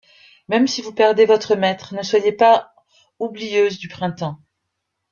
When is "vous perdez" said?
0.81-1.27